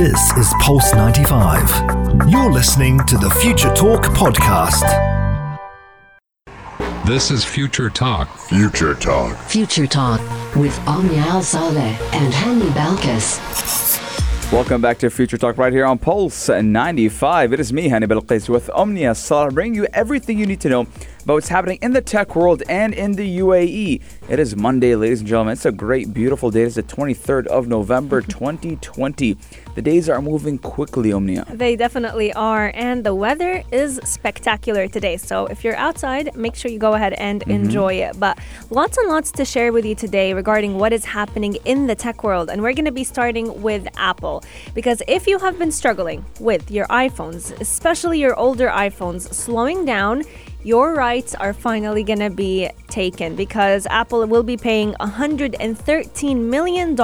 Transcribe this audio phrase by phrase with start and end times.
[0.00, 2.30] This is Pulse 95.
[2.30, 4.80] You're listening to the Future Talk podcast.
[7.04, 8.34] This is Future Talk.
[8.38, 9.36] Future Talk.
[9.36, 10.22] Future Talk
[10.56, 13.40] with Omnia Al Saleh and Hani Balkis.
[14.50, 17.52] Welcome back to Future Talk right here on Pulse 95.
[17.52, 20.86] It is me, Hani Balqis, with Omnia Salah, bringing you everything you need to know
[21.24, 24.00] about what's happening in the tech world and in the UAE.
[24.28, 25.52] It is Monday, ladies and gentlemen.
[25.52, 26.62] It's a great, beautiful day.
[26.62, 28.20] It's the 23rd of November,
[28.74, 29.36] 2020.
[29.74, 31.44] The days are moving quickly, Omnia.
[31.50, 35.16] They definitely are, and the weather is spectacular today.
[35.16, 37.50] So if you're outside, make sure you go ahead and Mm-hmm.
[37.52, 38.18] enjoy it.
[38.20, 38.38] But
[38.70, 42.22] lots and lots to share with you today regarding what is happening in the tech
[42.22, 44.42] world, and we're going to be starting with Apple
[44.74, 50.24] because if you have been struggling with your iPhones, especially your older iPhones, slowing down.
[50.62, 57.00] Your rights are finally going to be taken because Apple will be paying $113 million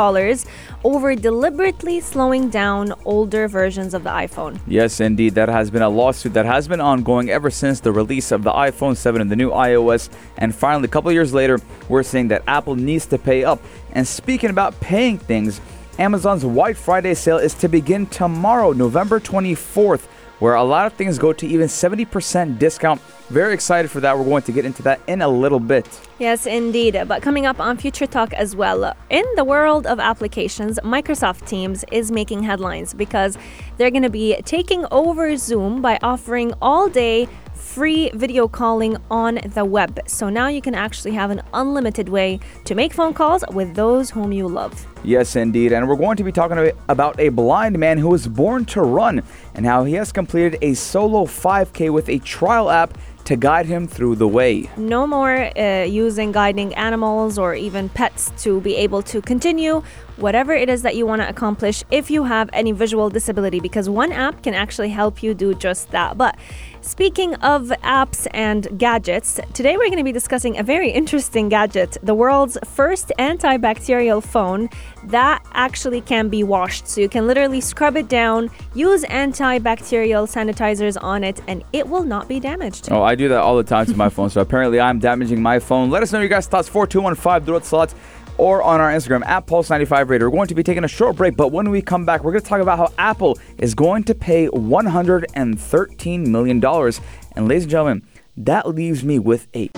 [0.85, 4.61] over deliberately slowing down older versions of the iPhone.
[4.67, 5.37] Yes, indeed.
[5.37, 8.53] That has been a lawsuit that has been ongoing ever since the release of the
[8.53, 10.11] iPhone 7 and the new iOS.
[10.37, 13.63] And finally, a couple years later, we're saying that Apple needs to pay up.
[13.93, 15.63] And speaking about paying things,
[15.99, 21.19] Amazon's White Friday sale is to begin tomorrow, November 24th, where a lot of things
[21.19, 23.01] go to even 70% discount.
[23.29, 24.17] Very excited for that.
[24.17, 25.89] We're going to get into that in a little bit.
[26.19, 27.01] Yes, indeed.
[27.09, 31.85] But coming up on Future Talk as well, in the world of applications, Microsoft Teams
[31.91, 33.37] is making headlines because
[33.77, 37.29] they're going to be taking over Zoom by offering all day
[37.77, 40.01] free video calling on the web.
[40.07, 44.09] So now you can actually have an unlimited way to make phone calls with those
[44.09, 44.87] whom you love.
[45.05, 45.75] Yes, indeed.
[45.75, 49.23] And we're going to be talking about a blind man who was born to run
[49.55, 53.89] and how he has completed a solo 5K with a trial app to guide him
[53.89, 54.71] through the way.
[54.77, 59.83] No more uh, using guiding animals or even pets to be able to continue
[60.17, 63.89] whatever it is that you want to accomplish if you have any visual disability, because
[63.89, 66.17] one app can actually help you do just that.
[66.17, 66.39] But
[66.87, 71.97] Speaking of apps and gadgets, today we're going to be discussing a very interesting gadget
[72.05, 74.69] the world's first antibacterial phone
[75.07, 76.87] that actually can be washed.
[76.87, 82.05] So you can literally scrub it down, use antibacterial sanitizers on it, and it will
[82.05, 82.89] not be damaged.
[82.93, 84.31] Oh, I do that all the time to my phone.
[84.31, 85.91] So apparently I'm damaging my phone.
[85.91, 87.97] Let us know your guys' thoughts 4215 Durot Slots
[88.39, 90.29] or on our Instagram at Pulse95 Radio.
[90.29, 92.43] We're going to be taking a short break, but when we come back, we're going
[92.43, 96.65] to talk about how Apple is going to pay $113 million.
[96.65, 98.03] And ladies and gentlemen,
[98.37, 99.71] that leaves me with a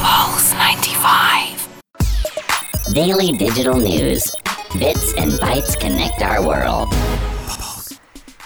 [0.00, 1.68] Pulse 95.
[2.94, 4.34] Daily digital news.
[4.78, 6.88] Bits and bytes connect our world.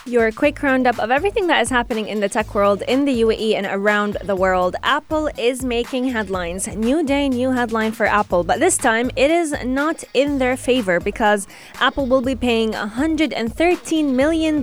[0.06, 3.54] Your quick roundup of everything that is happening in the tech world in the UAE
[3.54, 4.76] and around the world.
[4.82, 6.68] Apple is making headlines.
[6.68, 11.00] New day, new headline for Apple, but this time it is not in their favor
[11.00, 11.46] because
[11.80, 14.62] Apple will be paying $113 million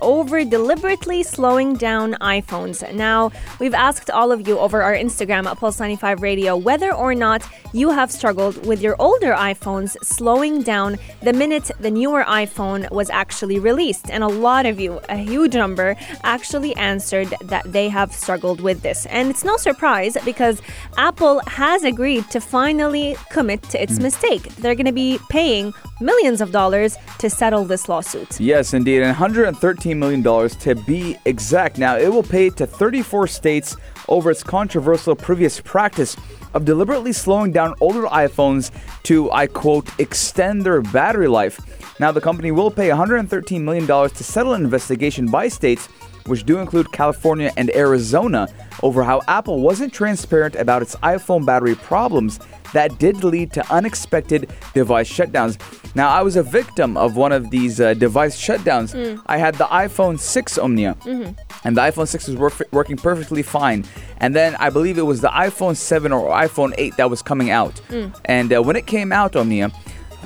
[0.00, 2.80] over deliberately slowing down iPhones.
[2.94, 7.46] Now, we've asked all of you over our Instagram at Pulse95 Radio whether or not
[7.74, 13.10] you have struggled with your older iPhones slowing down the minute the newer iPhone was
[13.10, 14.10] actually released.
[14.10, 18.82] And a lot of you, a huge number, actually answered that they have struggled with
[18.82, 19.06] this.
[19.06, 20.60] And it's no surprise because
[20.96, 24.04] Apple has agreed to finally commit to its hmm.
[24.04, 24.42] mistake.
[24.56, 28.40] They're going to be paying millions of dollars to settle this lawsuit.
[28.40, 31.78] Yes, indeed, and $113 million to be exact.
[31.78, 33.76] Now, it will pay to 34 states
[34.08, 36.16] over its controversial previous practice
[36.54, 38.70] of deliberately slowing down older iPhones
[39.04, 41.60] to, I quote, extend their battery life.
[42.00, 45.88] Now, the company will pay $113 million to settle an investigation by states,
[46.28, 48.48] which do include California and Arizona,
[48.82, 52.38] over how Apple wasn't transparent about its iPhone battery problems
[52.74, 55.58] that did lead to unexpected device shutdowns.
[55.94, 59.20] Now, I was a victim of one of these uh, device shutdowns.
[59.26, 60.94] I had the iPhone 6 Omnia,
[61.64, 63.84] and the iPhone 6 was work- working perfectly fine.
[64.18, 67.48] And then I believe it was the iPhone 7 or iPhone 8 that was coming
[67.50, 67.80] out.
[68.26, 69.72] And uh, when it came out, Omnia,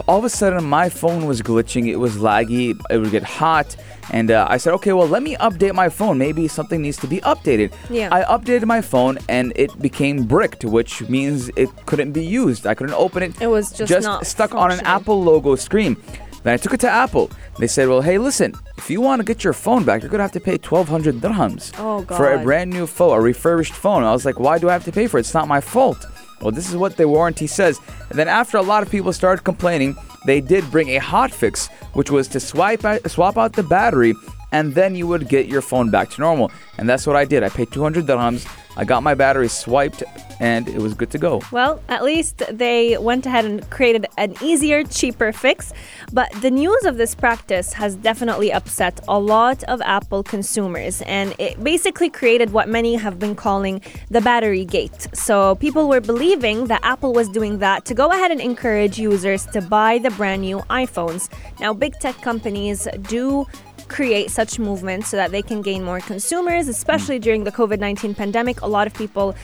[0.07, 3.77] all of a sudden my phone was glitching, it was laggy, it would get hot.
[4.11, 6.19] And uh, I said, okay, well, let me update my phone.
[6.19, 7.73] Maybe something needs to be updated.
[7.89, 8.09] Yeah.
[8.11, 12.67] I updated my phone and it became bricked, which means it couldn't be used.
[12.67, 13.41] I couldn't open it.
[13.41, 14.81] It was just not stuck on an.
[14.81, 15.97] Apple logo screen.
[16.43, 17.31] Then I took it to Apple.
[17.59, 20.19] They said, well, hey, listen, if you want to get your phone back, you're going
[20.19, 24.03] to have to pay 1200 dirhams Oh, for a brand new phone, a refurbished phone.
[24.03, 25.21] I was like, why do I have to pay for it?
[25.21, 26.05] It's not my fault.
[26.43, 27.81] Well, this is what the warranty says.
[28.11, 29.97] And then after a lot of people started complaining,
[30.27, 34.15] they did bring a hot fix, which was to swipe out, swap out the battery
[34.53, 36.53] and then you would get your phone back to normal.
[36.79, 37.43] And that's what I did.
[37.43, 38.47] I paid 200 dirhams.
[38.75, 40.03] I got my battery swiped,
[40.41, 41.43] and it was good to go.
[41.53, 45.75] Well, at least they went ahead and created an easier, cheaper fix.
[46.11, 51.35] But the news of this practice has definitely upset a lot of Apple consumers, and
[51.39, 55.07] it basically created what many have been calling the battery gate.
[55.13, 59.45] So people were believing that Apple was doing that to go ahead and encourage users
[59.47, 61.29] to buy the brand new iPhones.
[61.61, 63.47] Now, big tech companies do
[63.93, 68.15] create such movements so that they can gain more consumers, especially during the COVID 19
[68.15, 68.61] pandemic.
[68.63, 69.35] A lot of people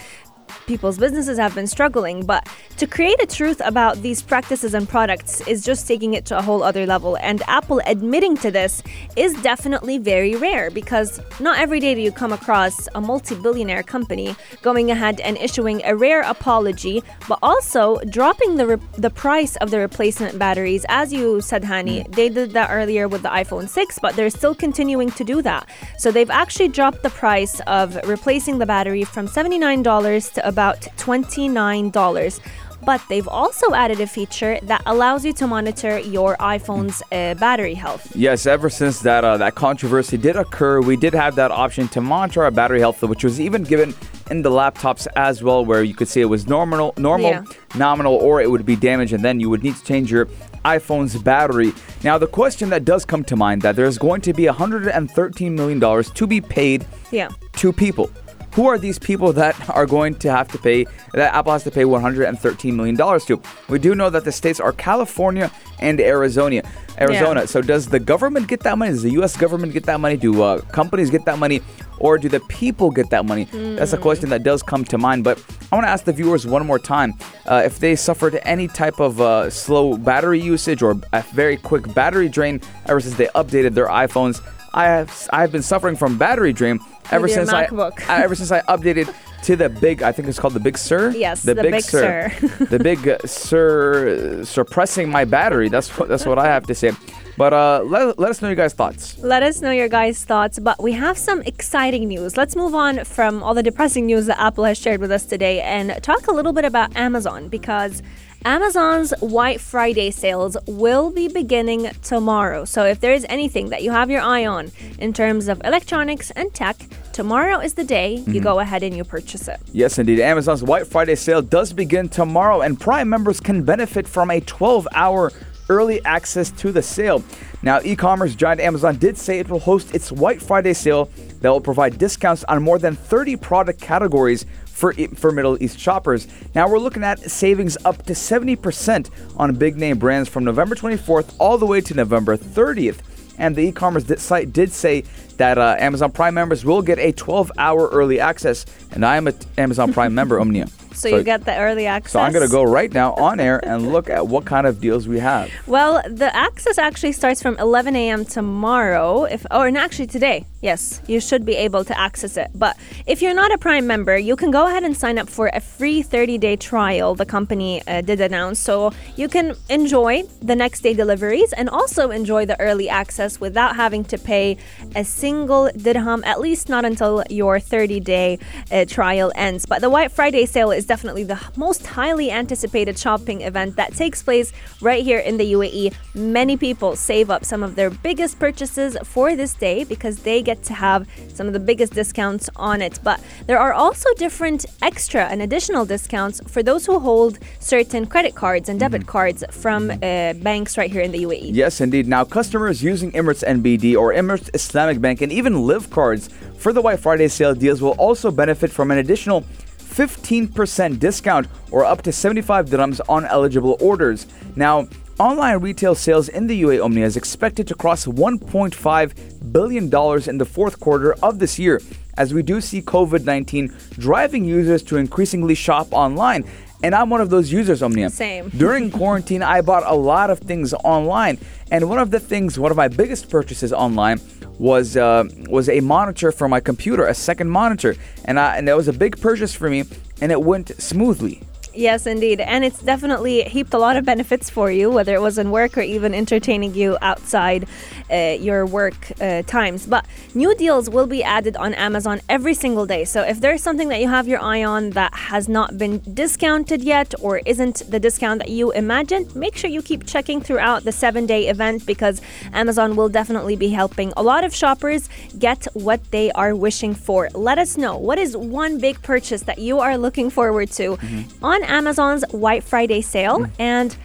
[0.67, 2.25] people's businesses have been struggling.
[2.25, 6.39] But to create a truth about these practices and products is just taking it to
[6.39, 7.17] a whole other level.
[7.19, 8.83] And Apple admitting to this
[9.17, 13.83] is definitely very rare because not every day do you come across a multi billionaire
[13.83, 19.57] company going ahead and issuing a rare apology, but also dropping the, re- the price
[19.57, 20.85] of the replacement batteries.
[20.89, 22.15] As you said, Hani, mm.
[22.15, 25.69] they did that earlier with the iPhone 6, but they're still continuing to do that.
[25.99, 32.41] So they've actually dropped the price of replacing the battery from $79 to about $29.
[32.85, 37.75] But they've also added a feature that allows you to monitor your iPhone's uh, battery
[37.75, 38.15] health.
[38.15, 42.01] Yes, ever since that uh, that controversy did occur, we did have that option to
[42.01, 43.95] monitor our battery health, which was even given
[44.31, 47.43] in the laptops as well, where you could say it was normal, normal, Yeah.
[47.75, 50.27] nominal, or it would be damaged, and then you would need to change your
[50.65, 51.73] iPhone's battery.
[52.05, 55.81] Now, the question that does come to mind that there's going to be 113 million
[55.81, 57.29] dollars to be paid Yeah.
[57.55, 58.09] to people.
[58.55, 60.85] Who are these people that are going to have to pay,
[61.15, 63.43] that Apple has to pay $113 million to?
[63.69, 66.63] We do know that the states are California and Arizona.
[67.01, 67.41] Arizona.
[67.41, 67.47] Yeah.
[67.47, 68.91] So does the government get that money?
[68.91, 69.37] Does the U.S.
[69.37, 70.17] government get that money?
[70.17, 71.63] Do uh, companies get that money?
[72.01, 73.45] Or do the people get that money?
[73.45, 75.25] That's a question that does come to mind.
[75.25, 77.15] But I want to ask the viewers one more time
[77.47, 81.93] uh, if they suffered any type of uh, slow battery usage or a very quick
[81.95, 84.41] battery drain ever since they updated their iPhones.
[84.75, 86.79] I have I've been suffering from battery drain
[87.11, 87.65] ever since I.
[88.09, 91.11] I ever since I updated to the big I think it's called the Big Sur.
[91.11, 92.33] Yes, the Big Sur.
[92.71, 95.69] the Big uh, Sur uh, suppressing my battery.
[95.69, 96.93] That's what that's what I have to say.
[97.37, 99.17] But uh, let, let us know your guys' thoughts.
[99.19, 102.37] Let us know your guys' thoughts, but we have some exciting news.
[102.37, 105.61] Let's move on from all the depressing news that Apple has shared with us today
[105.61, 108.03] and talk a little bit about Amazon because
[108.45, 112.65] Amazon's White Friday sales will be beginning tomorrow.
[112.65, 116.31] So if there is anything that you have your eye on in terms of electronics
[116.31, 116.77] and tech,
[117.13, 118.39] tomorrow is the day you mm-hmm.
[118.39, 119.61] go ahead and you purchase it.
[119.73, 120.21] Yes, indeed.
[120.21, 124.87] Amazon's White Friday sale does begin tomorrow, and Prime members can benefit from a 12
[124.95, 125.33] hour
[125.69, 127.23] early access to the sale.
[127.63, 131.51] Now, e commerce giant Amazon did say it will host its White Friday sale that
[131.51, 134.47] will provide discounts on more than 30 product categories
[134.79, 136.29] for, for Middle East shoppers.
[136.55, 141.35] Now, we're looking at savings up to 70% on big name brands from November 24th
[141.39, 142.99] all the way to November 30th.
[143.39, 145.05] And the e-commerce site did say
[145.37, 149.37] that uh, Amazon Prime members will get a 12-hour early access, and I am an
[149.57, 150.69] Amazon Prime member, Omnia.
[151.01, 152.13] So, you get the early access.
[152.13, 155.09] So I'm gonna go right now on air and look at what kind of deals
[155.09, 155.51] we have.
[155.67, 158.25] Well, the access actually starts from 11 a.m.
[158.25, 159.25] tomorrow.
[159.25, 160.45] If or no, actually today.
[160.61, 162.51] Yes, you should be able to access it.
[162.53, 165.47] But if you're not a Prime member, you can go ahead and sign up for
[165.55, 167.15] a free 30-day trial.
[167.15, 172.11] The company uh, did announce, so you can enjoy the next day deliveries and also
[172.11, 174.57] enjoy the early access without having to pay
[174.97, 176.25] a single dirham.
[176.25, 178.41] At least not until your 30-day
[178.73, 179.65] uh, trial ends.
[179.65, 184.23] But the White Friday sale is definitely the most highly anticipated shopping event that takes
[184.23, 185.95] place right here in the UAE.
[186.15, 190.65] Many people save up some of their biggest purchases for this day because they get
[190.65, 192.99] to have some of the biggest discounts on it.
[193.05, 198.35] But there are also different extra and additional discounts for those who hold certain credit
[198.35, 201.51] cards and debit cards from uh, banks right here in the UAE.
[201.53, 202.09] Yes, indeed.
[202.09, 206.81] Now, customers using Emirates NBD or Emirates Islamic Bank and even Liv cards for the
[206.81, 209.45] White Friday sale deals will also benefit from an additional
[209.89, 214.27] 15% discount or up to 75 dirhams on eligible orders.
[214.55, 220.29] Now, online retail sales in the UAE Omnia is expected to cross 1.5 billion dollars
[220.29, 221.81] in the fourth quarter of this year
[222.19, 226.45] as we do see COVID-19 driving users to increasingly shop online.
[226.83, 228.11] And I'm one of those users, Omnia.
[228.11, 228.49] Same.
[228.57, 231.39] During quarantine, I bought a lot of things online,
[231.71, 234.21] and one of the things, one of my biggest purchases online,
[234.59, 238.77] was uh, was a monitor for my computer, a second monitor, and I, and that
[238.77, 239.85] was a big purchase for me,
[240.21, 241.43] and it went smoothly.
[241.79, 242.41] Yes, indeed.
[242.41, 245.79] And it's definitely heaped a lot of benefits for you, whether it was in work
[245.79, 247.69] or even entertaining you outside
[248.11, 249.87] uh, your work uh, times.
[249.87, 250.05] But
[250.35, 253.05] new deals will be added on Amazon every single day.
[253.05, 256.83] So if there's something that you have your eye on that has not been discounted
[256.83, 260.91] yet or isn't the discount that you imagined, make sure you keep checking throughout the
[260.91, 262.21] seven day event because
[262.55, 265.09] Amazon will definitely be helping a lot of shoppers
[265.39, 267.29] get what they are wishing for.
[267.35, 270.99] Let us know what is one big purchase that you are looking forward to
[271.41, 273.51] on Amazon's White Friday sale mm.
[273.59, 273.97] and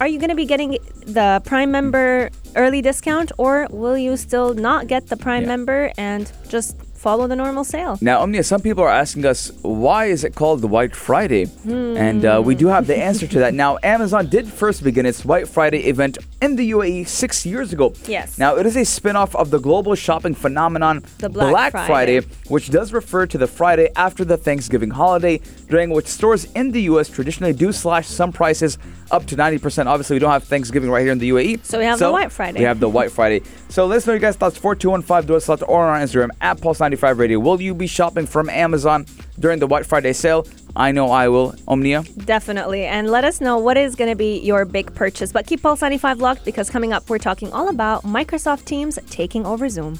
[0.00, 4.54] are you going to be getting the Prime member early discount or will you still
[4.54, 5.48] not get the Prime Yeah.
[5.48, 6.76] member and just
[7.06, 7.96] follow the normal sale?
[8.00, 12.24] Now, Omnia, some people are asking us why is it called the White Friday, and
[12.24, 13.54] uh, we do have the answer to that.
[13.54, 17.94] Now, Amazon did first begin its White Friday event in the UAE six years ago.
[18.08, 18.38] Yes.
[18.38, 22.22] Now, it is a spin-off of the global shopping phenomenon The Black Friday.
[22.48, 26.82] which does refer to the Friday after the Thanksgiving holiday, during which stores in the
[26.90, 27.08] U.S.
[27.08, 28.78] traditionally do slash some prices
[29.12, 29.86] up to 90%.
[29.86, 31.64] Obviously, we don't have Thanksgiving right here in the UAE.
[31.64, 32.58] So we have the White Friday.
[32.58, 33.42] We have the White Friday.
[33.68, 34.58] So let us know your guys' thoughts.
[34.58, 36.60] 4215 do us or on our Instagram at
[36.96, 37.38] Pulse95 Radio.
[37.38, 39.06] Will you be shopping from Amazon
[39.38, 40.46] during the White Friday sale?
[40.74, 41.54] I know I will.
[41.68, 42.04] Omnia.
[42.24, 42.84] Definitely.
[42.84, 45.32] And let us know what is going to be your big purchase.
[45.32, 49.46] But keep Pulse 95 locked because coming up, we're talking all about Microsoft Teams taking
[49.46, 49.98] over Zoom.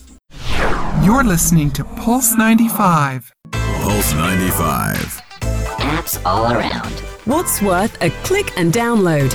[1.03, 3.33] You're listening to Pulse 95.
[3.53, 4.97] Pulse 95.
[5.79, 6.93] Apps all around.
[7.25, 9.33] What's worth a click and download?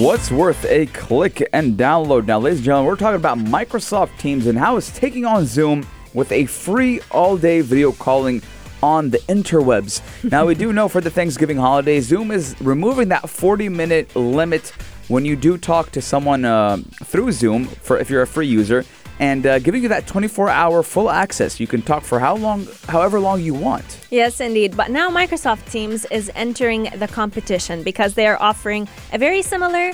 [0.00, 2.24] What's worth a click and download?
[2.24, 5.86] Now, ladies and gentlemen, we're talking about Microsoft Teams and how it's taking on Zoom
[6.14, 8.40] with a free all day video calling
[8.82, 10.00] on the interwebs.
[10.30, 14.72] now, we do know for the Thanksgiving holiday, Zoom is removing that 40 minute limit
[15.08, 18.86] when you do talk to someone uh, through Zoom for if you're a free user
[19.22, 21.60] and uh, giving you that 24 hour full access.
[21.60, 24.04] You can talk for how long, however long you want.
[24.10, 24.76] Yes, indeed.
[24.76, 29.92] But now Microsoft Teams is entering the competition because they are offering a very similar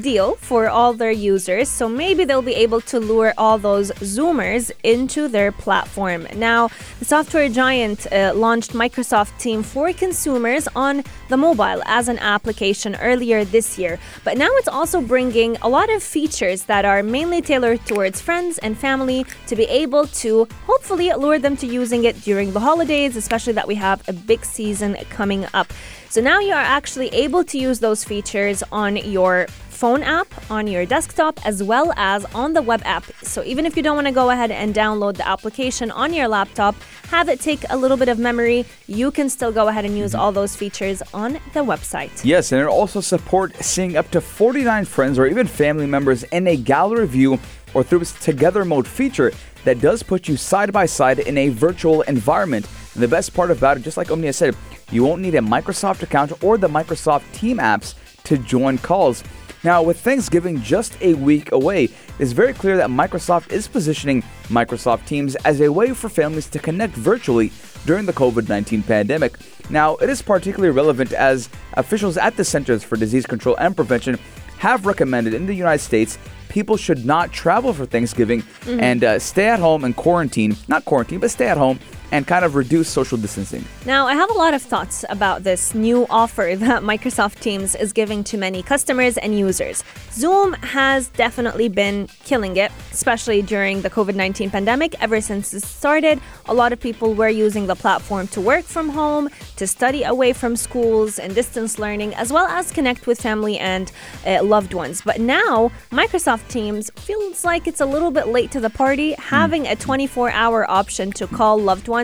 [0.00, 1.68] deal for all their users.
[1.68, 6.26] So maybe they'll be able to lure all those Zoomers into their platform.
[6.36, 12.18] Now, the software giant uh, launched Microsoft Team for consumers on the mobile as an
[12.18, 13.98] application earlier this year.
[14.24, 18.58] But now it's also bringing a lot of features that are mainly tailored towards friends
[18.58, 23.16] and family to be able to hopefully lure them to using it during the holidays,
[23.16, 25.72] especially that we have a big season coming up.
[26.10, 30.66] So now you are actually able to use those features on your phone app, on
[30.66, 33.04] your desktop, as well as on the web app.
[33.22, 36.28] So even if you don't want to go ahead and download the application on your
[36.28, 36.74] laptop,
[37.08, 40.14] have it take a little bit of memory, you can still go ahead and use
[40.14, 40.36] all mm-hmm.
[40.36, 42.24] those features on the website.
[42.24, 46.46] Yes, and it also supports seeing up to 49 friends or even family members in
[46.46, 47.38] a gallery view
[47.74, 49.32] or through its together mode feature
[49.64, 52.68] that does put you side by side in a virtual environment.
[52.94, 54.56] And the best part about it, just like Omnia said,
[54.90, 59.24] you won't need a Microsoft account or the Microsoft Team apps to join calls.
[59.64, 65.06] Now, with Thanksgiving just a week away, it's very clear that Microsoft is positioning Microsoft
[65.06, 67.50] Teams as a way for families to connect virtually
[67.86, 69.38] during the COVID 19 pandemic.
[69.70, 74.18] Now, it is particularly relevant as officials at the Centers for Disease Control and Prevention
[74.58, 76.18] have recommended in the United States
[76.54, 81.18] people should not travel for Thanksgiving and uh, stay at home and quarantine, not quarantine,
[81.18, 81.80] but stay at home
[82.14, 83.64] and kind of reduce social distancing.
[83.86, 87.92] Now, I have a lot of thoughts about this new offer that Microsoft Teams is
[87.92, 89.82] giving to many customers and users.
[90.12, 94.94] Zoom has definitely been killing it, especially during the COVID 19 pandemic.
[95.02, 98.90] Ever since it started, a lot of people were using the platform to work from
[98.90, 103.58] home, to study away from schools and distance learning, as well as connect with family
[103.58, 103.90] and
[104.24, 105.02] uh, loved ones.
[105.02, 109.14] But now, Microsoft Teams feels like it's a little bit late to the party.
[109.14, 112.03] Having a 24 hour option to call loved ones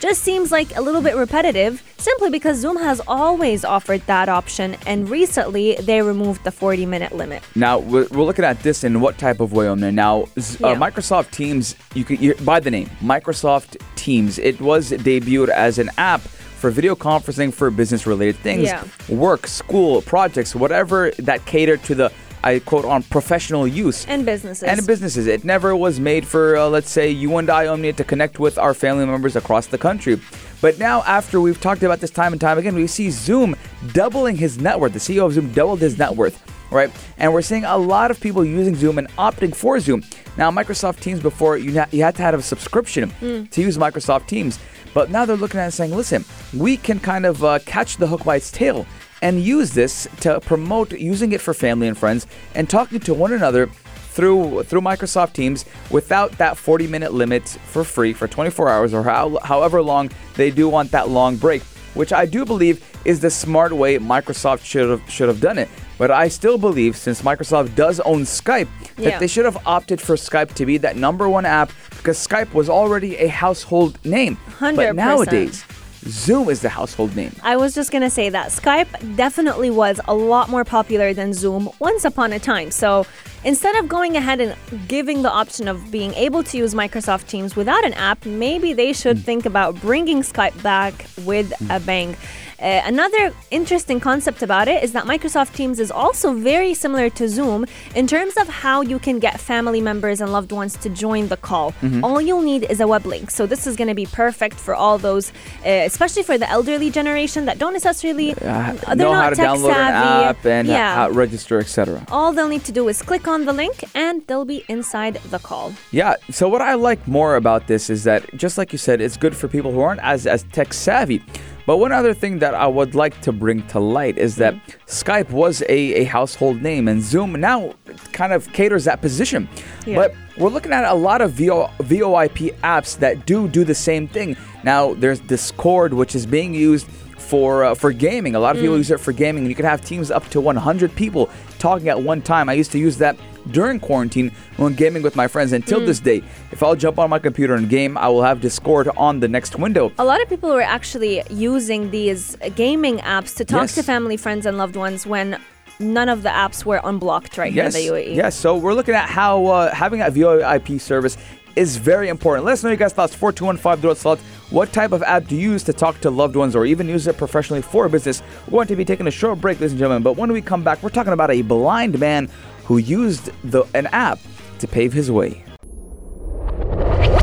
[0.00, 4.76] just seems like a little bit repetitive simply because Zoom has always offered that option
[4.86, 7.42] and recently they removed the 40 minute limit.
[7.54, 9.92] Now we're, we're looking at this in what type of way on there.
[9.92, 10.26] Now, uh,
[10.60, 10.74] Yeah.
[10.76, 14.38] Microsoft Teams, you can you, by the name Microsoft Teams.
[14.38, 18.84] It was debuted as an app for video conferencing for business-related things, Yeah.
[19.08, 24.62] work, school, projects, whatever that cater to the I quote on professional use And businesses.
[24.64, 25.26] and businesses.
[25.26, 28.56] It never was made for, uh, let's say, you and I only to connect with
[28.58, 30.18] our family members across the country.
[30.62, 33.56] But now, after we've talked about this time and time again, we see Zoom
[33.92, 34.92] doubling his net worth.
[34.92, 36.90] The CEO of Zoom doubled his net worth, right?
[37.18, 40.02] And we're seeing a lot of people using Zoom and opting for Zoom.
[40.36, 43.10] Now, Microsoft Teams before you, you had to have a subscription
[43.50, 44.58] to use Microsoft Teams,
[44.94, 47.96] but now they're looking at it and saying, listen, we can kind of uh, catch
[47.96, 48.86] the hook by its tail
[49.22, 53.32] and use this to promote using it for family and friends and talking to one
[53.32, 53.66] another
[54.10, 59.02] through through Microsoft Teams without that 40 minute limit for free for 24 hours or
[59.02, 61.62] how, however long they do want that long break.
[61.94, 65.68] which I do believe is the smart way Microsoft should have should have done it.
[65.98, 70.16] But I still believe, since Microsoft does own Skype, that they should have opted for
[70.16, 74.38] Skype to be that number one app because Skype was already a household name.
[74.58, 74.76] 100%.
[74.76, 75.62] But nowadays,
[76.06, 77.34] Zoom is the household name.
[77.42, 81.68] I was just gonna say that Skype definitely was a lot more popular than Zoom
[81.78, 82.70] once upon a time.
[82.70, 83.06] So
[83.44, 84.56] instead of going ahead and
[84.88, 88.92] giving the option of being able to use Microsoft Teams without an app, maybe they
[88.92, 89.22] should Hmm.
[89.24, 92.16] think about bringing Skype back with a bang.
[92.60, 97.28] Uh, another interesting concept about it is that Microsoft Teams is also very similar to
[97.28, 97.64] Zoom
[97.94, 101.36] in terms of how you can get family members and loved ones to join the
[101.36, 101.72] call.
[101.72, 102.04] Mm-hmm.
[102.04, 103.30] All you'll need is a web link.
[103.30, 105.30] So this is going to be perfect for all those,
[105.64, 109.46] uh, especially for the elderly generation that don't necessarily Uh, know not how to tech
[109.46, 110.08] download savvy.
[110.08, 111.06] an app and uh, yeah.
[111.06, 112.04] to register, etc.
[112.10, 115.38] all they'll need to do is click on the link and they'll be inside the
[115.38, 115.72] call.
[115.92, 116.14] Yeah.
[116.30, 119.34] So what I like more about this is that, just like you said, it's good
[119.36, 121.22] for people who aren't as as tech savvy.
[121.66, 124.54] But one other thing that I would like to bring to light is that
[124.86, 127.74] Skype was a, a household name, and Zoom now
[128.12, 129.48] kind of caters that position.
[129.86, 129.96] Yeah.
[129.96, 134.08] But we're looking at a lot of VO, VoIP apps that do do the same
[134.08, 134.36] thing.
[134.64, 136.86] Now there's Discord, which is being used
[137.30, 138.34] for uh, for gaming.
[138.34, 139.46] A lot of people use it for gaming.
[139.46, 142.48] You can have teams up to 100 people talking at one time.
[142.48, 143.16] I used to use that
[143.50, 145.52] during quarantine when gaming with my friends.
[145.52, 148.88] Until this day, if I'll jump on my computer and game, I will have Discord
[148.96, 149.92] on the next window.
[149.98, 153.74] A lot of people were actually using these gaming apps to talk Yes.
[153.76, 155.38] to family, friends, and loved ones when
[155.78, 158.10] none of the apps were unblocked right Yes, here in the.
[158.12, 158.16] UAE.
[158.16, 158.36] yes.
[158.36, 161.16] So we're looking at how uh, having a VoIP service
[161.56, 162.44] is very important.
[162.46, 163.14] Let us know your guys' thoughts.
[163.14, 164.18] 4215 Dot Slot.
[164.50, 167.06] What type of app do you use to talk to loved ones or even use
[167.06, 168.22] it professionally for business?
[168.46, 170.02] We're going to be taking a short break, ladies and gentlemen.
[170.02, 172.28] But when we come back, we're talking about a blind man
[172.70, 174.20] who used the an app
[174.60, 175.42] to pave his way.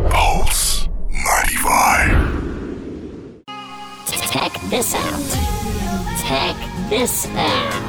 [0.09, 3.43] Pulse 95.
[4.29, 5.23] Check this out.
[6.27, 6.57] Check
[6.89, 7.87] this out.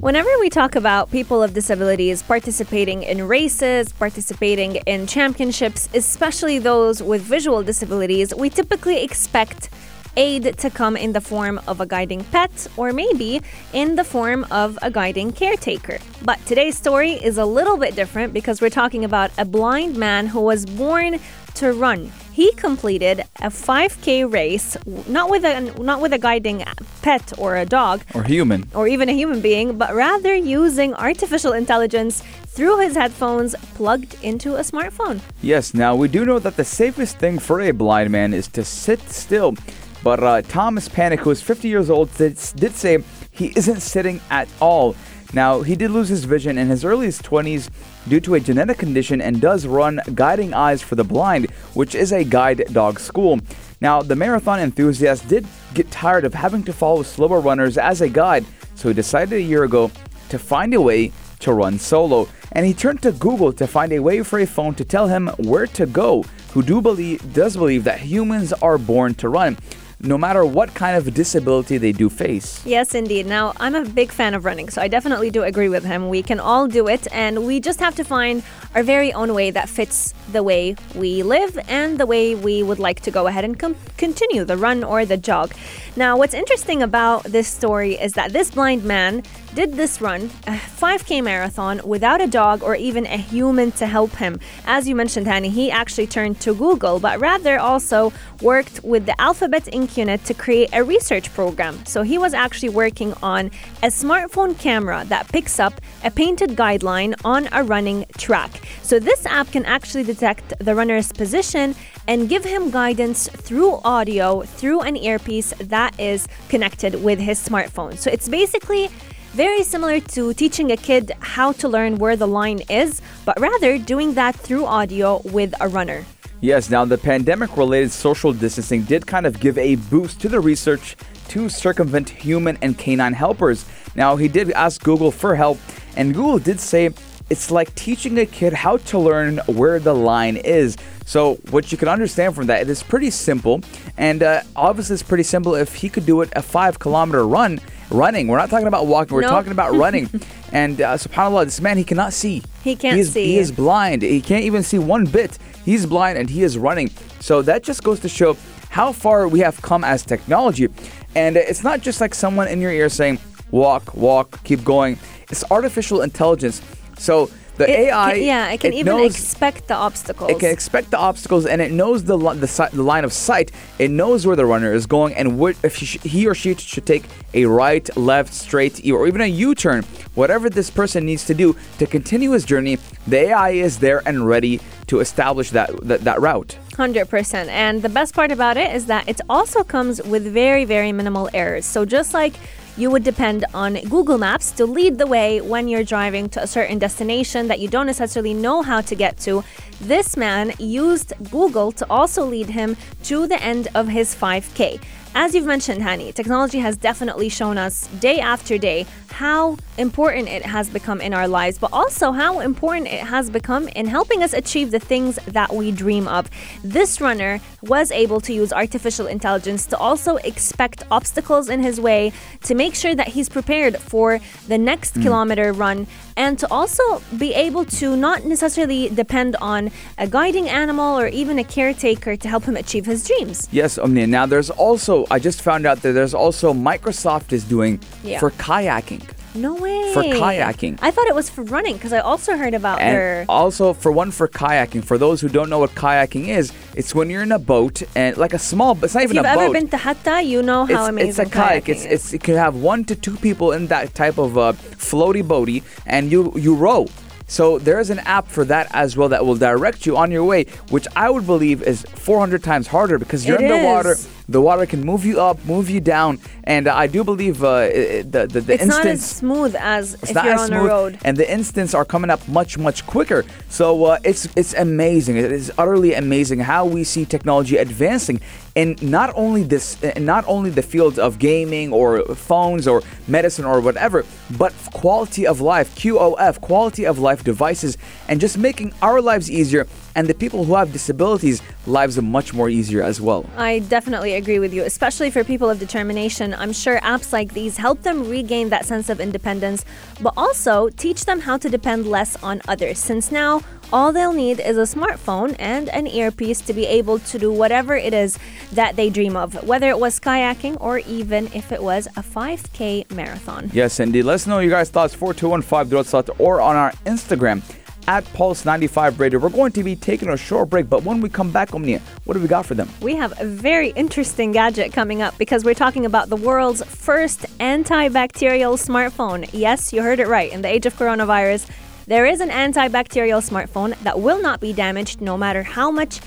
[0.00, 7.02] Whenever we talk about people of disabilities participating in races, participating in championships, especially those
[7.02, 9.68] with visual disabilities, we typically expect
[10.16, 13.40] aid to come in the form of a guiding pet or maybe
[13.72, 15.98] in the form of a guiding caretaker.
[16.22, 20.26] But today's story is a little bit different because we're talking about a blind man
[20.28, 21.20] who was born
[21.54, 22.12] to run.
[22.32, 24.76] He completed a 5k race
[25.08, 26.62] not with a not with a guiding
[27.00, 28.68] pet or a dog, Or human.
[28.74, 34.56] or even a human being, but rather using artificial intelligence through his headphones plugged into
[34.56, 35.20] a smartphone.
[35.40, 38.62] Yes, now we do know that the safest thing for a blind man is to
[38.64, 39.54] sit still.
[40.02, 42.98] But uh, Thomas Panek, who is 50 years old, did, did say
[43.30, 44.94] he isn't sitting at all.
[45.32, 47.68] Now, he did lose his vision in his earliest 20s
[48.08, 52.12] due to a genetic condition and does run Guiding Eyes for the Blind, which is
[52.12, 53.40] a guide dog school.
[53.80, 58.08] Now, the marathon enthusiast did get tired of having to follow slower runners as a
[58.08, 59.90] guide, so he decided a year ago
[60.28, 62.28] to find a way to run solo.
[62.52, 65.28] And he turned to Google to find a way for a phone to tell him
[65.38, 69.58] where to go, who do believe does believe that humans are born to run,
[70.00, 72.64] no matter what kind of disability they do face.
[72.66, 73.26] Yes, indeed.
[73.26, 76.08] Now, I'm a big fan of running, so I definitely do agree with him.
[76.08, 78.42] We can all do it, and we just have to find
[78.74, 82.78] our very own way that fits the way we live and the way we would
[82.78, 85.54] like to go ahead and com- continue the run or the jog.
[85.96, 89.22] Now, what's interesting about this story is that this blind man
[89.54, 94.10] did this run, a 5K marathon, without a dog or even a human to help
[94.16, 94.38] him.
[94.66, 99.18] As you mentioned, Hani, he actually turned to Google, but rather also worked with the
[99.18, 99.85] Alphabet Inc.
[99.94, 101.84] unit to create a research program.
[101.84, 103.50] So he was actually working on
[103.82, 108.50] a smartphone camera that picks up a painted guideline on a running track.
[108.82, 111.74] So this app can actually detect the runner's position
[112.08, 117.98] and give him guidance through audio through an earpiece that is connected with his smartphone.
[117.98, 118.88] So it's basically
[119.36, 123.76] very similar to teaching a kid how to learn where the line is, but rather
[123.76, 126.06] doing that through audio with a runner.
[126.40, 130.38] Yes, now the pandemic related social distancing did kind of give a boost to the
[130.38, 130.96] research
[131.28, 133.64] to circumvent human and canine helpers.
[133.94, 135.58] Now, he did ask Google for help,
[135.96, 136.90] and Google did say
[137.30, 140.76] it's like teaching a kid how to learn where the line is.
[141.06, 143.62] So, what you can understand from that, it is pretty simple,
[143.96, 147.60] and uh, obviously, it's pretty simple if he could do it a five kilometer run
[147.90, 148.28] running.
[148.28, 149.30] We're not talking about walking, we're Nope.
[149.30, 150.10] talking about running.
[150.52, 152.42] and uh, subhanAllah, this man, he cannot see.
[152.62, 153.24] He can't He's- see.
[153.26, 154.02] He is blind.
[154.02, 155.38] He can't even see one bit.
[155.66, 156.90] He's blind and he is running.
[157.18, 158.36] So that just goes to show
[158.70, 160.68] how far we have come as technology.
[161.16, 163.18] And it's not just like someone in your ear saying,
[163.50, 164.96] walk, walk, keep going.
[165.28, 166.62] It's artificial intelligence.
[166.98, 170.30] So The It AI, can- yeah, it can it even knows- expect the obstacles.
[170.30, 173.50] It can expect the obstacles and it knows the the, si- the line of sight.
[173.78, 176.84] It knows where the runner is going and what if he, he or she should
[176.86, 179.84] take a right, left, straight, or even a U-turn.
[180.14, 184.26] Whatever this person needs to do to continue his journey, the AI is there and
[184.26, 186.58] ready to establish that that, that route.
[186.72, 187.48] 100%.
[187.48, 191.30] And the best part about it is that it also comes with very, very minimal
[191.32, 191.64] errors.
[191.64, 192.34] So just like
[192.76, 196.46] you would depend on Google Maps to lead the way when you're driving to a
[196.46, 199.42] certain destination that you don't necessarily know how to get to,
[199.80, 204.80] this man used Google to also lead him to the end of his 5K.
[205.14, 210.44] As you've mentioned, Hani, technology has definitely shown us day after day how important it
[210.44, 214.32] has become in our lives, but also how important it has become in helping us
[214.32, 216.30] achieve the things that we dream of.
[216.62, 222.12] This runner was able to use artificial intelligence to also expect obstacles in his way,
[222.44, 225.02] to make sure that he's prepared for the next hmm.
[225.02, 225.86] kilometer run,
[226.16, 231.38] and to also be able to not necessarily depend on a guiding animal or even
[231.38, 233.48] a caretaker to help him achieve his dreams.
[233.52, 234.06] Yes, Omnia.
[234.06, 238.18] Now there's also I just found out that there's also Microsoft is doing Yeah.
[238.20, 239.02] for kayaking.
[239.36, 239.92] No way.
[239.92, 240.78] For kayaking.
[240.82, 243.24] I thought it was for running because I also heard about And their.
[243.28, 244.84] also for one for kayaking.
[244.84, 248.16] For those who don't know what kayaking is, it's when you're in a boat and
[248.16, 250.82] like a small, it's not If even you've ever been to Hatta, you know how
[250.84, 251.68] it's, amazing it's a kayak.
[251.68, 254.52] It's, it's it can have one to two people in that type of uh,
[254.88, 256.86] floaty boaty, and you you row.
[257.28, 260.22] So there is an app for that as well that will direct you on your
[260.24, 263.92] way, which I would believe is 400 times harder because you're It in the water.
[263.92, 264.06] is.
[264.28, 268.26] The water can move you up, move you down, and I do believe uh, the
[268.28, 270.98] the, the it's not as smooth as if you're as on smooth, a road.
[271.04, 273.24] and the instants are coming up much much quicker.
[273.48, 275.16] So uh, it's it's amazing.
[275.16, 278.20] It is utterly amazing how we see technology advancing
[278.56, 283.44] in not only this, in not only the fields of gaming or phones or medicine
[283.44, 284.04] or whatever,
[284.36, 289.66] but quality of life (QOF), quality of life devices, and just making our lives easier
[289.96, 293.24] and the people who have disabilities lives are much more easier as well.
[293.36, 296.34] I definitely agree with you, especially for people of determination.
[296.34, 299.64] I'm sure apps like these help them regain that sense of independence,
[300.00, 304.38] but also teach them how to depend less on others, since now all they'll need
[304.38, 308.18] is a smartphone and an earpiece to be able to do whatever it is
[308.52, 312.88] that they dream of, whether it was kayaking or even if it was a 5K
[312.92, 313.50] marathon.
[313.52, 314.04] Yes, indeed.
[314.04, 317.42] Let us know your guys' thoughts 4215 or on our Instagram
[317.88, 319.18] at Pulse95 Radio.
[319.18, 322.14] We're going to be taking a short break, but when we come back, Omnia, what
[322.14, 322.68] do we got for them?
[322.80, 327.20] We have a very interesting gadget coming up because we're talking about the world's first
[327.38, 329.28] antibacterial smartphone.
[329.32, 330.32] Yes, you heard it right.
[330.32, 331.48] In the age of coronavirus,
[331.86, 336.00] there is an antibacterial smartphone that will not be damaged no matter how much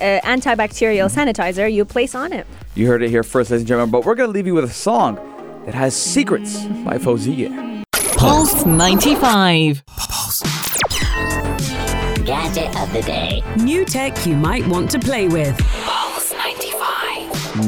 [0.00, 2.46] uh, antibacterial sanitizer you place on it.
[2.74, 4.64] You heard it here first, ladies and gentlemen, but we're going to leave you with
[4.64, 5.16] a song
[5.64, 7.84] that has Secrets by Fozia.
[8.16, 9.82] Pulse 95.
[12.26, 13.42] Gadget of the day.
[13.58, 15.56] New tech you might want to play with.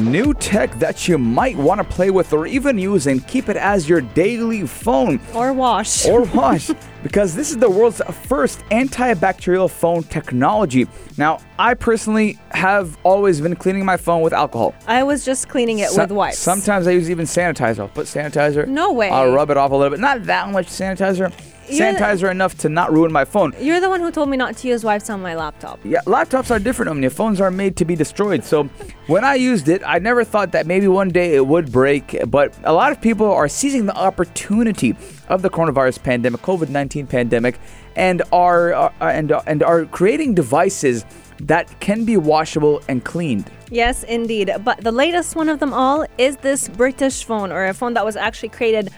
[0.01, 3.57] New tech that you might want to play with or even use and keep it
[3.57, 6.05] as your daily phone Or wash.
[6.05, 6.69] or wash
[7.03, 10.87] because this is the world's first antibacterial phone technology.
[11.17, 14.75] Now, I personally have always been cleaning my phone with alcohol.
[14.87, 16.37] I was just cleaning it So- with wipes.
[16.37, 17.79] Sometimes I use even sanitizer.
[17.79, 18.67] I'll put sanitizer.
[18.67, 19.09] No way.
[19.09, 19.99] I'll rub it off a little bit.
[19.99, 21.31] Not that much sanitizer.
[21.69, 23.53] You're the- sanitizer enough to not ruin my phone.
[23.59, 25.79] You're the one who told me not to use wipes on my laptop.
[25.83, 26.95] Yeah, laptops are different.
[26.95, 28.43] Mean, phones are made to be destroyed.
[28.43, 28.63] So
[29.07, 32.17] when I used it, I never thought that maybe one day it would break.
[32.27, 34.95] But a lot of people are seizing the opportunity
[35.29, 37.59] of the coronavirus pandemic, COVID nineteen pandemic,
[37.95, 41.05] and are uh, and uh, and are creating devices
[41.41, 43.49] that can be washable and cleaned.
[43.71, 44.51] Yes, indeed.
[44.63, 48.03] But the latest one of them all is this British phone, or a phone that
[48.03, 48.89] was actually created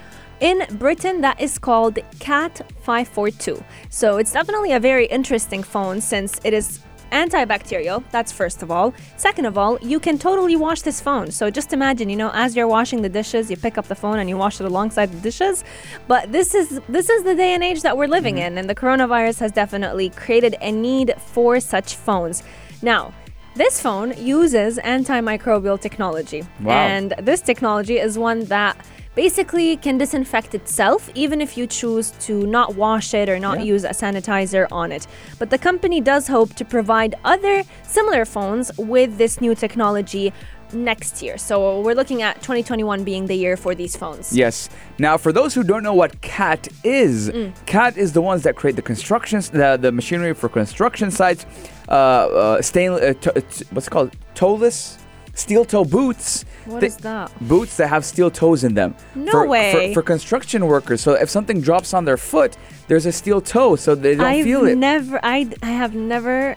[0.42, 3.64] in Britain that is called Cat 542.
[3.90, 8.04] So it's definitely a very interesting phone since it is antibacterial.
[8.12, 8.94] That's first of all.
[9.18, 11.30] Second of all, you can totally wash this phone.
[11.32, 14.20] So just imagine, you know, as you're washing the dishes, you pick up the phone
[14.20, 15.64] and you wash it alongside the dishes.
[16.08, 18.54] But this is this is the day and age that we're living mm-hmm.
[18.54, 22.44] in, and the coronavirus has definitely created a need for such phones.
[22.82, 23.14] Now,
[23.56, 26.44] this phone uses antimicrobial technology.
[26.62, 26.72] Wow.
[26.72, 28.78] And this technology is one that
[29.16, 33.66] basically can disinfect itself even if you choose to not wash it or not Yeah.
[33.74, 35.06] use a sanitizer on it.
[35.40, 40.32] But the company does hope to provide other similar phones with this new technology
[40.74, 41.38] next year.
[41.38, 44.32] So we're looking at 2021 being the year for these phones.
[44.34, 44.70] Yes.
[44.98, 47.52] Now, for those who don't know what CAT is, Mm.
[47.66, 51.46] CAT is the ones that create the constructions, the, the machinery for construction sites.
[51.90, 54.98] Uh, uh, stainless, uh, to, it's- what's it called toeless,
[55.34, 56.46] steel toe boots.
[56.66, 57.32] What is that?
[57.48, 58.96] Boots that have steel toes in them.
[59.16, 59.94] No for, way.
[59.94, 61.02] For, for construction workers.
[61.02, 62.56] So if something drops on their foot,
[62.88, 64.76] there's a steel toe, so they don't I've feel it.
[64.78, 66.56] never, I, I have never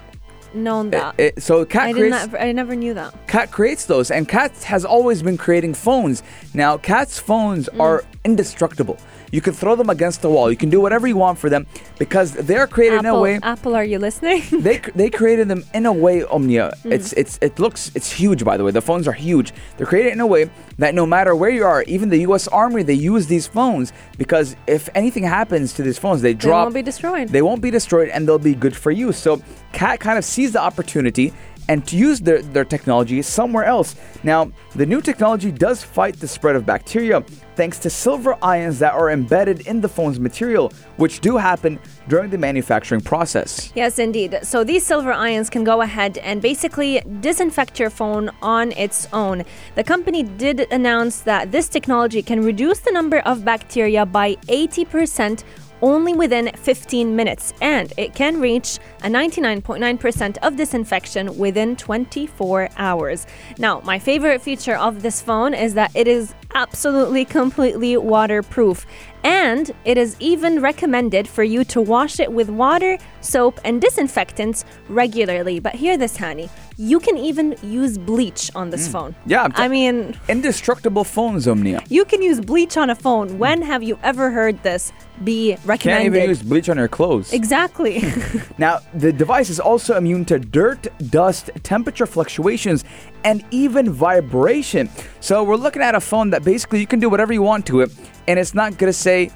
[0.53, 1.15] known that.
[1.19, 3.27] It- so Cat I creates not, I never knew that.
[3.27, 6.23] Cat creates those, and Cat has always been creating phones.
[6.53, 7.81] Now, Cat's phones Mm.
[7.81, 8.99] are indestructible.
[9.35, 10.49] You can throw them against the wall.
[10.49, 11.67] You can do whatever you want for them
[11.99, 13.41] because they're created in a way.
[13.43, 14.43] Apple, are you listening?
[14.65, 16.73] They, they created them in a way, Omnia.
[16.85, 16.93] Mm.
[16.93, 18.71] It's it's it looks it's huge by the way.
[18.71, 19.53] The phones are huge.
[19.77, 22.47] They're created in a way that no matter where you are, even the U.S.
[22.49, 26.61] Army, they use these phones because if anything happens to these phones, they drop.
[26.61, 27.29] they won't be destroyed.
[27.29, 29.13] They won't be destroyed and they'll be good for you.
[29.13, 29.43] So
[29.73, 31.33] Cat kind of sees the opportunity
[31.69, 33.97] and to use their, their technology somewhere else.
[34.23, 37.25] Now, the new technology does fight the spread of bacteria
[37.57, 42.31] thanks to silver ions that are embedded in the phone's material, which do happen during
[42.31, 43.73] the manufacturing process.
[43.75, 44.39] Yes, indeed.
[44.43, 49.45] So these silver ions can go ahead and basically disinfect your phone on its own.
[49.75, 55.45] The company did announce that this technology can reduce the number of bacteria by 80%
[55.85, 63.27] only within 15 minutes, and it can reach a 99.9% of disinfection within 24 hours.
[63.59, 68.87] Now, my favorite feature of this phone is that it is absolutely completely waterproof.
[69.25, 74.65] And it is even recommended for you to wash it with water, soap, and disinfectants
[74.89, 75.61] regularly.
[75.61, 76.49] But hear this, Hani.
[76.77, 79.13] You can even use bleach on this phone.
[79.13, 79.17] Mm.
[79.27, 81.83] Yeah, I'm t- I mean, Indestructible phones, Omnia.
[81.89, 83.39] you can use bleach on a phone.
[83.39, 86.03] When have you ever heard this be recommended?
[86.05, 87.33] Can't even use bleach on your clothes.
[87.33, 88.03] exactly.
[88.59, 92.85] Now, the device is also immune to dirt, dust, temperature fluctuations,
[93.25, 94.89] and even vibration.
[95.21, 97.81] So we're looking at a phone that basically you can do whatever you want to
[97.83, 97.91] it,
[98.29, 99.31] and it's not gonna say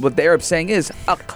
[0.00, 0.90] what the Arab saying is.
[1.08, 1.34] "Aq."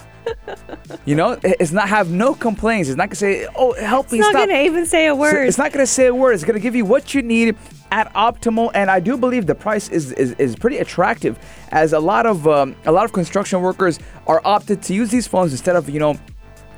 [1.04, 2.88] You know, it's not have no complaints.
[2.88, 5.46] It's not gonna say, "Oh, help me it's not stop." to even say a word.
[5.46, 6.32] It's not to say a word.
[6.32, 7.56] It's to give you what you need
[7.92, 11.38] at optimal, and I do believe the price is is, is pretty attractive,
[11.70, 15.26] as a lot of um, a lot of construction workers are opted to use these
[15.26, 16.16] phones instead of you know.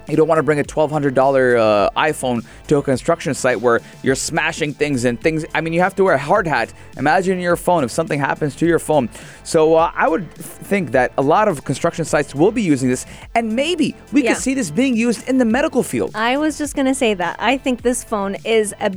[0.09, 3.61] You don't want to bring a twelve hundred dollar uh, iPhone to a construction site
[3.61, 5.45] where you're smashing things and things.
[5.55, 6.73] I mean, you have to wear a hard hat.
[6.97, 9.11] Imagine your phone if something happens to your phone.
[9.45, 13.05] So uh, I would think that a lot of construction sites will be using this,
[13.35, 14.33] and maybe we Yeah.
[14.35, 16.13] could see this being used in the medical field.
[16.15, 17.37] I was just going to say that.
[17.39, 18.91] I think this phone is a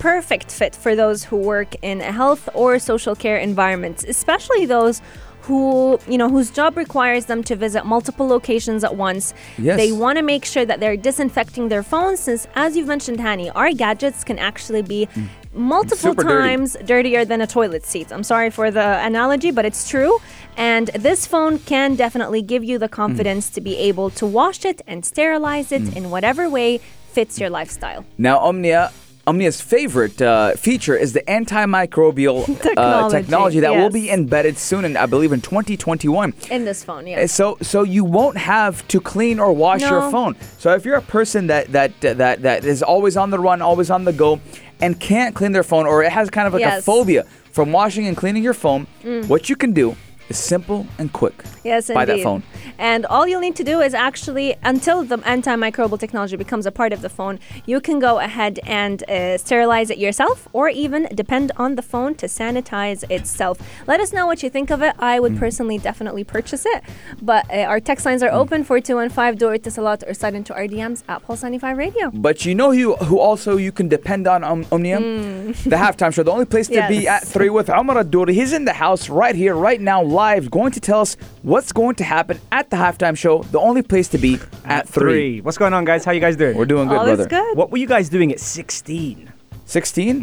[0.00, 5.02] perfect fit for those who work in health or social care environments, especially those
[5.48, 9.32] who, you know, whose job requires them to visit multiple locations at once.
[9.56, 9.78] Yes.
[9.78, 13.50] They want to make sure that they're disinfecting their phones since as you've mentioned, Hani,
[13.54, 15.26] our gadgets can actually be mm.
[15.54, 16.34] multiple Super dirty.
[16.34, 18.12] times dirtier than a toilet seat.
[18.12, 20.20] I'm sorry for the analogy, but it's true.
[20.58, 23.00] And this phone can definitely give you the mm.
[23.00, 25.96] confidence to be able to wash it and sterilize it mm.
[25.96, 26.78] in whatever way
[27.12, 28.04] fits your lifestyle.
[28.18, 28.92] Now, Omnia.
[29.28, 34.86] Omnia's favorite uh, feature is the antimicrobial uh, Technology, technology that will be embedded soon,
[34.86, 36.32] and I believe, in 2021.
[36.50, 37.26] In this phone, Uh, yeah.
[37.26, 40.34] So, so you won't have to clean or wash your phone.
[40.58, 43.90] So, if you're a person that that that that is always on the run, always
[43.90, 44.40] on the go,
[44.80, 46.82] and can't clean their phone, or it has kind of like a Yes.
[46.82, 46.86] Mm.
[46.86, 48.86] phobia from washing and cleaning your phone,
[49.26, 49.94] what you can do
[50.28, 51.42] is simple and quick.
[51.64, 52.42] Yes, Buy that phone.
[52.78, 56.92] And all you'll need to do is actually, until the antimicrobial technology becomes a part
[56.92, 61.52] of the phone, you can go ahead and uh, sterilize it yourself or even depend
[61.56, 63.58] on the phone to sanitize itself.
[63.86, 64.94] Let us know what you think of it.
[64.98, 65.22] I Mm.
[65.22, 66.82] would personally definitely purchase it.
[67.20, 70.54] But uh, our text lines are open 4215 do it to Salat or slide into
[70.54, 72.10] our DMs at Pulse 95 Radio.
[72.12, 74.98] But you know who who also you can depend on, um, Omnia?
[75.00, 76.22] The halftime show.
[76.22, 77.14] The only place to be Mm.
[77.16, 78.32] At three with Omar Adouri.
[78.34, 81.94] He's in the house right here, right now, live, going to tell us what's going
[81.94, 83.42] to happen at the halftime show.
[83.54, 85.40] The only place to be at, three.
[85.40, 86.04] What's going on, guys?
[86.04, 86.56] How you guys doing?
[86.56, 87.22] We're doing good, All brother.
[87.22, 87.56] is good.
[87.56, 89.32] What were you guys doing at 16?
[89.64, 90.20] 16?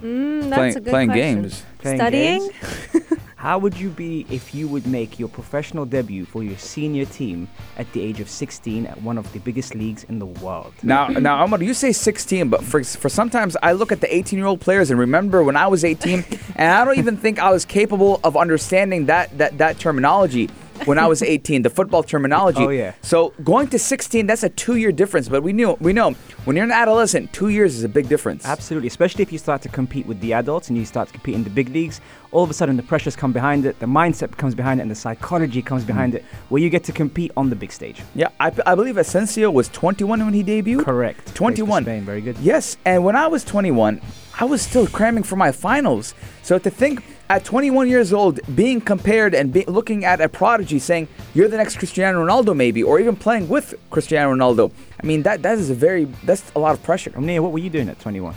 [0.00, 1.42] Mm, that's playing a good playing question.
[1.42, 1.62] games.
[1.78, 2.50] Playing Studying?
[2.50, 3.18] games?
[3.42, 7.48] How would you be if you would make your professional debut for your senior team
[7.76, 10.72] at the age of 16 at one of the biggest leagues in the world?
[10.84, 14.38] Now, now, Omar, you say 16, but for for sometimes I look at the 18
[14.38, 16.24] year old players and remember when I was 18,
[16.54, 20.48] and I don't even think I was capable of understanding that that that terminology
[20.84, 22.62] when I was 18, the football terminology.
[22.62, 22.94] Oh, yeah.
[23.02, 25.28] So going to 16, that's a two year difference.
[25.28, 26.12] But we knew we know
[26.44, 28.44] when you're an adolescent, two years is a big difference.
[28.44, 31.34] Absolutely, especially if you start to compete with the adults and you start to compete
[31.34, 32.00] in the big leagues.
[32.32, 34.90] All of a sudden, the pressures come behind it, the mindset comes behind it, and
[34.90, 36.16] the psychology comes behind mm.
[36.16, 38.00] it, where you get to compete on the big stage.
[38.14, 40.84] Yeah, I, I believe Asensio was 21 when he debuted.
[40.84, 41.34] Correct.
[41.34, 41.84] 21.
[41.84, 42.38] Spain, very good.
[42.38, 44.00] Yes, and when I was 21,
[44.40, 46.14] I was still cramming for my finals.
[46.42, 50.78] So to think at 21 years old, being compared and be, looking at a prodigy
[50.78, 54.70] saying you're the next Cristiano Ronaldo, maybe, or even playing with Cristiano Ronaldo.
[55.02, 57.12] I mean, that that is a very that's a lot of pressure.
[57.16, 58.34] Omnia, what were you doing at 21?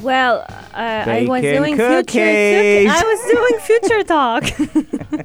[0.00, 2.02] Well, uh, I was Bacon doing future.
[2.02, 2.90] cookies.
[2.90, 4.44] I was doing future talk.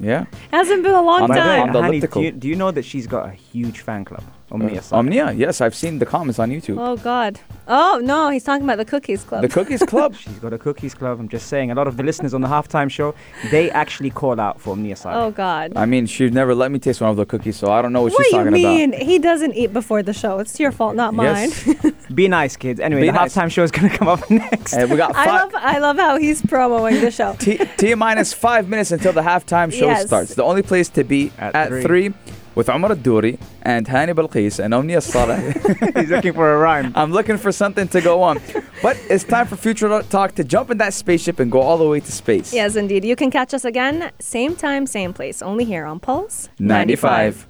[0.02, 0.26] Yeah.
[0.52, 1.62] Hasn't been a long On the- time.
[1.62, 4.22] on the Hani, do, you, do you know that she's got a huge fan club?
[4.50, 4.82] Omnia.
[4.82, 4.98] Saleh?
[5.00, 6.76] Omnia, yes, I've seen the comments on YouTube.
[6.78, 7.38] Oh God.
[7.66, 9.42] Oh no, he's talking about the cookies club.
[9.42, 10.14] The Cookies Club.
[10.16, 11.20] She's got a cookies club.
[11.20, 13.14] I'm just saying, a lot of the listeners on the halftime show,
[13.50, 15.16] they actually call out for Omnia Saleh.
[15.16, 15.72] oh God.
[15.76, 18.02] I mean, she'd never let me taste one of the cookies, so I don't know
[18.02, 18.52] what, what she's do you talking
[18.90, 18.92] mean?
[18.92, 20.38] He doesn't eat before the show.
[20.38, 21.26] It's your fault, not mine.
[21.50, 21.68] Yes.
[22.14, 22.80] Be nice, kids.
[22.80, 23.34] Anyway, Be the nice.
[23.36, 24.72] halftime show is going to come up next.
[24.72, 27.34] and we got I love I love how he's promoting the show.
[27.38, 30.06] T, T minus five minutes until the halftime show Yes.
[30.06, 30.34] starts.
[30.34, 31.82] The only place to be At at, three.
[31.82, 32.14] three.
[32.58, 35.54] With Omar Douri and Hani Balqis and Omnia Saleh.
[35.96, 36.92] He's looking for a rhyme.
[36.96, 38.40] I'm looking for something to go on.
[38.82, 41.86] But it's time for Future Talk to jump in that spaceship and go all the
[41.86, 42.52] way to space.
[42.52, 43.04] Yes, indeed.
[43.04, 47.46] You can catch us again, same time, same place, only here on Pulse 95.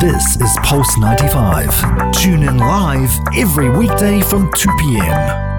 [0.00, 2.12] This is Pulse 95.
[2.12, 5.55] Tune in live every weekday from 2 p.m.